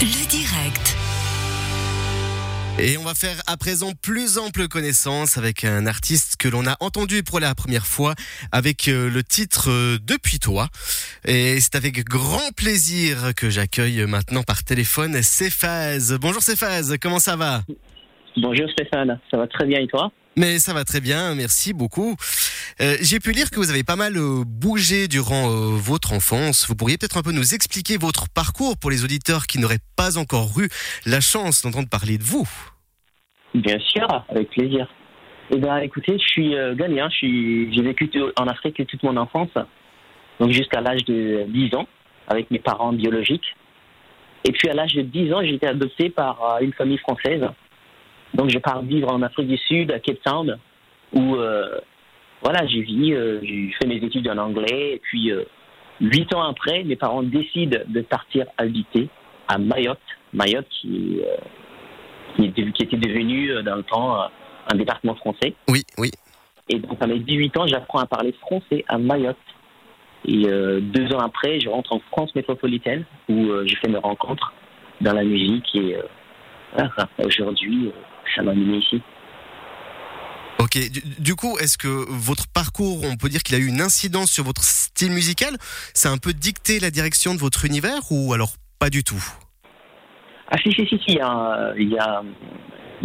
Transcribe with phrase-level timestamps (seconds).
[0.00, 0.96] Le direct.
[2.78, 6.76] Et on va faire à présent plus ample connaissance avec un artiste que l'on a
[6.80, 8.14] entendu pour la première fois
[8.52, 10.68] avec euh, le titre euh, Depuis toi.
[11.26, 16.16] Et c'est avec grand plaisir que j'accueille maintenant par téléphone Céphase.
[16.20, 17.62] Bonjour Céphase, comment ça va?
[18.36, 20.10] Bonjour Stéphane, ça va très bien et toi?
[20.36, 22.16] Mais ça va très bien, merci beaucoup.
[22.80, 26.66] Euh, J'ai pu lire que vous avez pas mal euh, bougé durant euh, votre enfance.
[26.68, 30.18] Vous pourriez peut-être un peu nous expliquer votre parcours pour les auditeurs qui n'auraient pas
[30.18, 30.68] encore eu
[31.06, 32.48] la chance d'entendre parler de vous.
[33.54, 34.88] Bien sûr, avec plaisir.
[35.52, 39.50] Eh bien écoutez, je suis ghanéen, j'ai vécu en Afrique toute mon enfance,
[40.40, 41.86] donc jusqu'à l'âge de 10 ans,
[42.26, 43.54] avec mes parents biologiques.
[44.44, 47.44] Et puis à l'âge de 10 ans, j'ai été adopté par une famille française.
[48.34, 50.58] Donc je pars vivre en Afrique du Sud, à Cape Town,
[51.12, 51.78] où euh,
[52.42, 55.44] voilà, j'ai vécu, euh, j'ai fait mes études en anglais, et puis euh,
[56.00, 59.08] huit ans après, mes parents décident de partir habiter
[59.48, 59.98] à Mayotte,
[60.32, 61.36] Mayotte qui, euh,
[62.36, 64.18] qui, qui était devenu euh, dans le temps
[64.72, 65.54] un département français.
[65.68, 66.10] Oui, oui.
[66.68, 69.36] Et donc à mes 18 ans, j'apprends à parler français à Mayotte.
[70.26, 73.98] Et euh, deux ans après, je rentre en France métropolitaine où euh, je fais mes
[73.98, 74.54] rencontres
[75.00, 76.02] dans la musique et euh,
[76.72, 77.90] voilà, aujourd'hui, euh,
[78.34, 79.00] ça m'a mené ici.
[80.58, 83.80] Ok, du, du coup, est-ce que votre parcours, on peut dire qu'il a eu une
[83.80, 85.56] incidence sur votre style musical
[85.94, 89.22] Ça a un peu dicté la direction de votre univers ou alors pas du tout?
[90.50, 92.22] Ah si, si, si, si, il y a, il y a-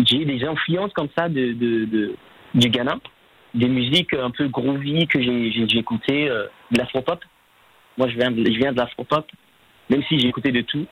[0.05, 2.15] j'ai eu des influences comme ça de, de, de-
[2.53, 2.97] du Ghana,
[3.55, 7.19] des musiques un peu groovy que j'ai écoutées, euh, de l'afropop.
[7.97, 9.25] Moi, je viens de, je viens de l'afropop,
[9.89, 10.85] même si j'ai écouté de tout.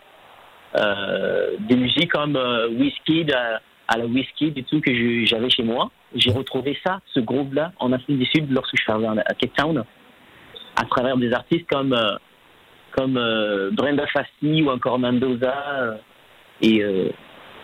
[0.75, 3.33] Euh, des musiques comme euh, Wizkid,
[3.88, 5.91] à, la Wizkid et tout que j'avais chez moi.
[6.16, 9.53] J'ai retrouvé ça, ce groove-là, en Afrique du Sud lorsque je suis arrivé à Cape
[9.55, 9.83] Town,
[10.75, 12.15] à travers des artistes comme, euh,
[12.91, 15.53] comme euh, Brenda Fassi ou encore Mendoza.
[15.81, 15.95] euh,
[16.61, 17.09] et euh,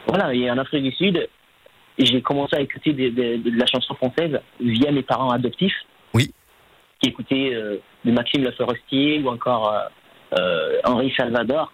[0.08, 1.28] voilà, et en Afrique du Sud,
[1.98, 5.76] j'ai commencé à écouter de, de- de la chanson française via mes parents adoptifs.
[6.14, 6.32] Oui.
[7.00, 7.52] Qui écoutaient
[8.06, 9.74] de Maxime Le Forestier ou encore
[10.86, 11.72] Henri Salvador.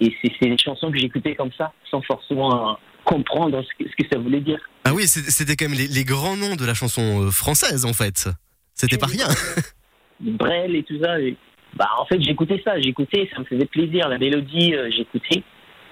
[0.00, 4.08] Et c'est des chansons que j'écoutais comme ça, sans forcément comprendre ce que, ce que
[4.12, 4.60] ça voulait dire.
[4.84, 7.94] Ah oui, c'était quand même les, les grands noms de la chanson euh, française en
[7.94, 8.28] fait.
[8.74, 9.28] C'était pas rien.
[10.20, 11.18] Brel et tout ça.
[11.20, 11.36] et-
[11.74, 14.08] bah, en fait, j'écoutais ça, j'écoutais, ça me faisait plaisir.
[14.08, 15.42] La mélodie, euh, j'écoutais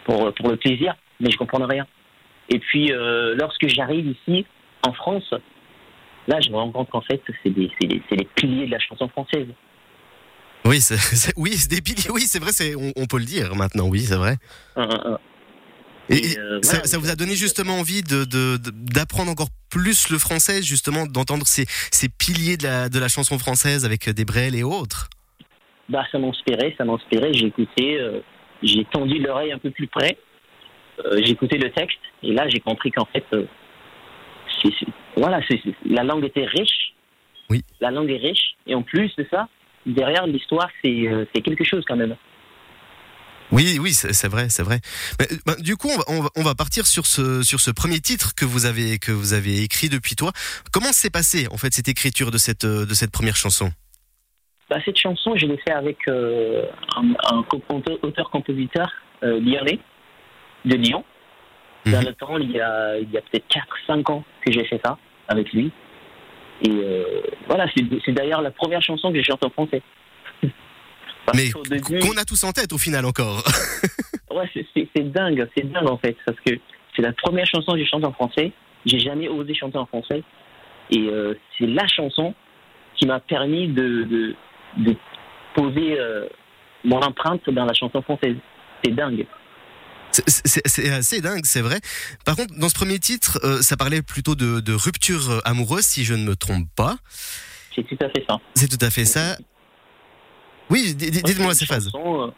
[0.04, 1.86] pour, pour le plaisir, mais je comprenais rien.
[2.48, 4.46] Et puis, euh, lorsque j'arrive ici,
[4.86, 5.32] en France,
[6.28, 8.70] là, je me rends compte qu'en fait, c'est des, c'est des, c'est les piliers de
[8.72, 9.48] la chanson française.
[10.64, 12.10] Oui, c'est oui, c'est des piliers.
[12.10, 13.86] Oui, c'est vrai, c'est on, on peut le dire maintenant.
[13.88, 14.36] Oui, c'est vrai.
[16.08, 18.24] Et, euh, ça, voilà, ça vous a donné justement envie de
[18.56, 23.38] d'apprendre encore plus le français, justement, d'entendre ces, ces piliers de la, de la chanson
[23.38, 25.08] française avec des Brel et autres?
[25.88, 27.32] Bah, ça m'inspirait, ça m'inspirait.
[27.32, 28.20] J'écoutais, euh,
[28.62, 30.18] j'ai tendu l'oreille un peu plus près.
[31.04, 33.44] Euh, j'écoutais le texte et là, j'ai compris qu'en fait, euh,
[35.16, 35.40] voilà,
[35.84, 36.94] la langue était riche.
[37.50, 37.62] Oui.
[37.80, 39.48] La langue est riche et en plus de ça,
[39.84, 42.16] derrière l'histoire, c'est c'est quelque chose quand même.
[43.52, 44.80] Oui, oui, c'est vrai, c'est vrai.
[45.20, 48.34] Mais, euh, ben, du coup, on va, on partir sur ce sur ce premier titre
[48.34, 50.32] que vous avez que vous avez écrit depuis toi.
[50.72, 53.70] Comment s'est passé en fait cette écriture de cette euh, de cette première chanson?
[54.68, 56.64] Bah, cette chanson, je l'ai fait avec euh,
[56.96, 58.90] un, un compo- auteur-compositeur
[59.22, 59.78] euh, lyonnais
[60.64, 61.04] de Lyon.
[61.86, 62.06] Dans Mhm.
[62.06, 63.46] le temps, il y a, il y a peut-être
[63.88, 65.70] 4-5 ans que j'ai fait ça avec lui.
[66.62, 69.82] Et euh, voilà, c'est d'ailleurs la première chanson que je chante en français.
[71.26, 71.50] Parce Mais
[72.00, 73.42] qu'on a tous en tête au final encore.
[74.30, 76.52] ouais, c'est- dingue, c'est dingue en fait, parce que
[76.94, 78.52] c'est la première chanson que je chante en français.
[78.86, 80.22] J'ai jamais osé chanter en français.
[80.90, 82.34] Et euh, c'est la chanson
[82.96, 84.36] qui m'a permis de, de,
[84.78, 84.96] de
[85.54, 86.26] poser euh,
[86.84, 88.36] mon empreinte dans la chanson française.
[88.84, 89.26] C'est dingue.
[90.12, 91.80] C'est- assez dingue, c'est vrai.
[92.24, 96.04] Par contre, dans ce premier titre, euh, ça parlait plutôt de, de rupture amoureuse, si
[96.04, 96.96] je ne me trompe pas.
[97.74, 98.38] C'est tout à fait ça.
[98.54, 99.36] C'est tout à fait ça.
[100.70, 101.92] Oui, dites-moi ces phases.
[101.94, 102.30] euh,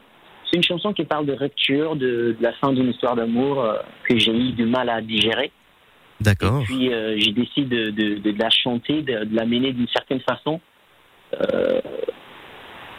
[0.50, 3.78] C'est une chanson qui parle de rupture, de, de la fin d'une histoire d'amour euh,
[4.08, 5.50] que j'ai eu du mal à digérer.
[6.20, 6.62] D'accord.
[6.62, 10.20] Et puis euh, j'ai décidé de, de, de la chanter, de, la mener d'une certaine
[10.20, 10.60] façon
[11.40, 11.80] euh,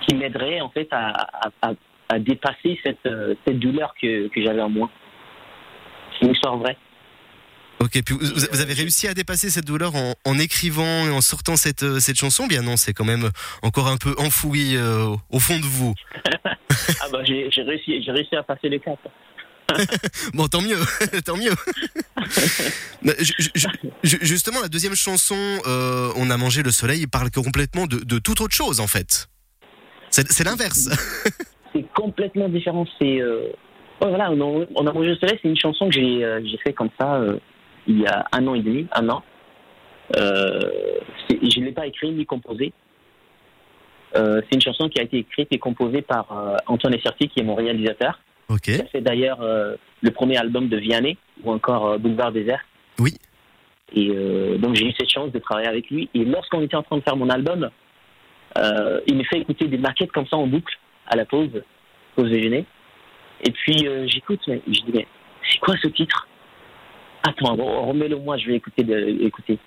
[0.08, 1.72] qui m'aiderait en fait à, à, à,
[2.10, 3.08] à dépasser cette,
[3.46, 4.90] cette douleur que, que j'avais en moi.
[6.14, 6.78] C'est une histoire vraie.
[7.82, 11.56] Ok, puis vous, avez réussi à dépasser cette douleur en, en écrivant et en sortant
[11.56, 13.30] cette, euh, cette chanson Bien non, c'est quand même
[13.62, 15.94] encore un peu enfoui euh, au fond de vous.
[17.02, 19.00] Ah bah j'ai réussi, réussi à passer le cap.
[20.34, 20.80] Bon, tant mieux,
[21.26, 21.54] tant mieux.
[24.04, 25.36] Justement, la deuxième chanson,
[25.68, 28.88] euh, On a mangé le soleil, il parle complètement de, de toute autre chose en
[28.88, 29.28] fait.
[30.10, 30.90] C'est l'inverse.
[31.74, 32.88] c'est complètement différent.
[33.00, 33.52] C'est euh,
[34.02, 36.42] ouais, voilà, on a, on a mangé au soleil, c'est une chanson que j'ai euh,
[36.64, 37.22] fait comme ça
[37.90, 39.22] il y a un an et demi, un an.
[40.16, 40.60] Euh,
[41.28, 42.72] c'est- je ne l'ai pas écrit ni composé.
[44.16, 47.40] Euh, c'est une chanson qui a été écrite et composée par euh, Antoine Esserti, qui
[47.42, 48.20] est mon réalisateur.
[48.48, 48.66] Ok.
[48.92, 52.62] fait d'ailleurs le premier album de Vianney ou encore Boulevard Désert.
[52.98, 53.14] Oui.
[53.94, 56.10] Et euh, donc j'ai eu cette chance de travailler avec lui.
[56.16, 57.70] Et lorsqu'on était en train de faire mon album,
[58.58, 60.74] euh, il me fait écouter des maquettes comme ça en boucle
[61.06, 61.62] à la pause,
[62.16, 62.66] pause déjeuner.
[63.46, 65.06] Et puis euh, j'écoute, mais je dis mais
[65.52, 66.28] c'est quoi ce titre?
[67.24, 68.84] Attends, remets-le moi, je vais écouter.
[68.84, 69.58] De, écouter.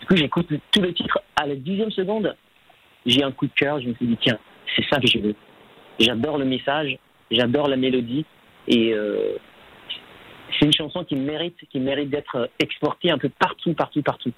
[0.00, 1.18] Du coup j'écoute tout le titre.
[1.36, 2.34] À la dixième seconde,
[3.06, 3.80] j'ai un coup de cœur.
[3.80, 4.38] Je me suis dit tiens,
[4.76, 5.34] c'est ça que je veux.
[5.98, 6.96] J'adore le message,
[7.30, 8.24] j'adore la mélodie
[8.66, 9.32] et euh,
[10.58, 14.32] c'est une chanson qui mérite, qui mérite d'être exportée un peu partout, partout, partout.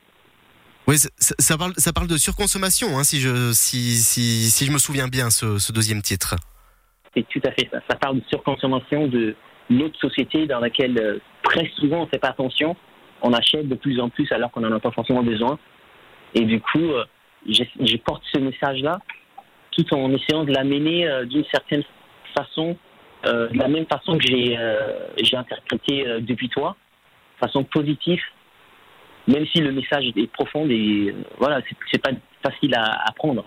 [0.89, 4.67] Oui, ça, ça- ça parle, ça parle de surconsommation, hein, si je, si, si, si
[4.67, 6.35] je me souviens bien, ce, ce deuxième titre.
[7.15, 7.79] C'est tout à fait ça.
[7.89, 9.37] Ça parle de surconsommation de
[9.71, 11.19] notre société dans laquelle euh,
[11.53, 12.77] très souvent on ne fait pas attention.
[13.23, 15.59] On achète de plus en plus alors qu'on n'en a pas forcément besoin.
[16.35, 17.05] Et du coup, euh,
[17.47, 18.99] je porte ce message-là
[19.71, 21.83] tout en essayant de l'amener euh, d'une certaine
[22.37, 22.77] façon,
[23.27, 24.59] euh, de la même façon que j'ai
[25.23, 26.75] j'ai interprété depuis toi,
[27.39, 28.21] façon positive,
[29.29, 32.11] même si le message est profond et voilà, c'est- c'est pas
[32.43, 33.45] facile à, à prendre.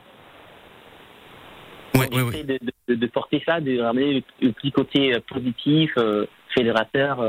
[1.96, 2.44] Ouais, ouais, ouais.
[2.44, 5.92] de, de- de porter ça, de ramener le, le petit côté positif,
[6.54, 7.19] fédérateur,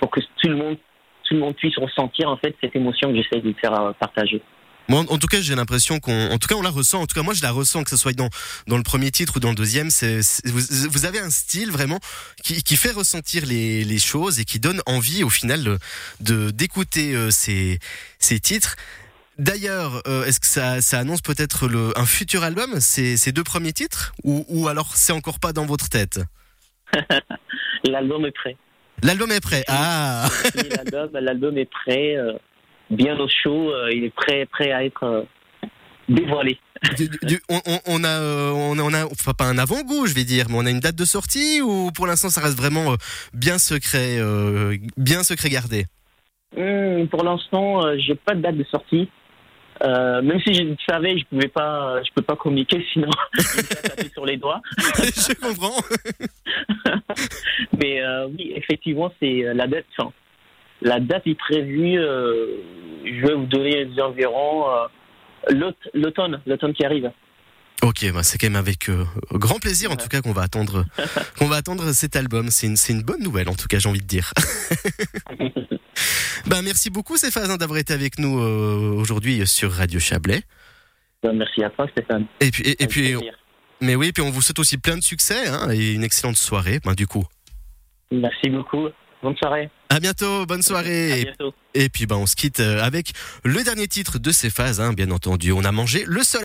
[0.00, 0.76] pour que tout le monde,
[1.24, 4.42] tout le monde puisse ressentir en fait cette émotion que j'essaie de faire euh, partager.
[4.88, 7.00] Moi, en, tout cas, j'ai l'impression qu'on, en tout cas, on la ressent.
[7.00, 8.28] En tout cas, moi, je la ressens, que ce soit dans
[8.66, 9.88] dans le premier titre ou dans le deuxième.
[9.88, 10.60] C'est, vous,
[10.90, 12.00] vous avez un style vraiment
[12.42, 15.78] qui, qui fait ressentir les, les choses et qui donne envie, au final,
[16.20, 17.78] de, d'écouter euh, ces
[18.18, 18.74] ces titres.
[19.38, 23.44] D'ailleurs, euh, est-ce que ça, ça annonce peut-être le, un futur album, ces, ces deux
[23.44, 26.20] premiers titres, ou, ou alors c'est encore pas dans votre tête?
[27.84, 28.56] L'album est prêt.
[29.02, 29.64] L'album est prêt.
[29.68, 30.28] Ah,
[30.76, 32.32] L'album, l'album est prêt, euh,
[32.90, 35.22] bien au chaud, euh, il est prêt, prêt à être euh,
[36.08, 36.58] dévoilé.
[36.96, 40.46] Du- du- on, a, on a, on a, enfin pas un avant-goût, je vais dire,
[40.48, 42.94] mais on a une date de sortie ou pour l'instant ça reste vraiment
[43.34, 44.18] bien secret,
[44.96, 45.86] bien secret gardé?
[46.56, 49.08] Hum, pour l'instant, j'ai pas de date de sortie.
[49.82, 53.08] Euh, même si je le savais, je pouvais pas, je peux pas communiquer, sinon
[53.38, 54.60] je me sur les doigts.
[54.78, 55.80] je comprends.
[57.80, 59.84] Mais euh, oui, effectivement, c'est euh, la date.
[59.98, 60.12] enfin,
[60.82, 61.98] la date est prévue.
[61.98, 62.46] euh,
[63.04, 64.86] je vais vous donner euh,
[65.50, 67.10] l'aute- l'automne, l'automne qui arrive.
[67.82, 68.90] Ok, bah c'est quand même avec
[69.32, 70.84] grand plaisir en tout cas qu'on va attendre,
[71.38, 72.48] qu'on va attendre cet album.
[72.50, 74.32] C'est une, bonne nouvelle en tout cas, j'ai envie de dire.
[76.46, 80.42] ben merci beaucoup Stéphane d'avoir été avec nous aujourd'hui sur Radio Chablais.
[81.22, 82.26] Ben, Merci à toi, Stéphane.
[82.40, 83.16] Et puis, et, et puis.
[83.80, 86.80] Mais oui, puis on vous souhaite aussi plein de succès hein, et une excellente soirée.
[86.84, 87.24] Ben du coup,
[88.12, 88.88] Merci beaucoup.
[89.22, 89.70] Bonne soirée.
[89.90, 91.20] à bientôt, bonne soirée.
[91.20, 91.52] Et bientôt.
[91.74, 93.12] Et puis ben on se quitte euh, avec
[93.44, 95.52] le dernier titre de ces phases, hein, bien entendu.
[95.52, 96.38] On a mangé le sol.